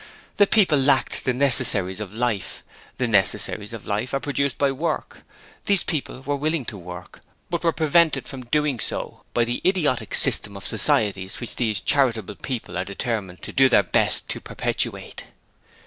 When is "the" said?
0.37-0.47, 1.25-1.31, 2.97-3.07, 9.43-9.61